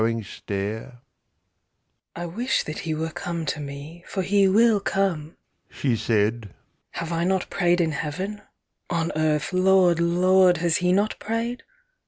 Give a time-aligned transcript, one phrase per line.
[2.15, 5.37] "I wish that he were come to me, For he will come,"
[5.69, 11.61] she said."Have I not pray'd in Heaven?—on earth, Lord, Lord, has he not pray'd?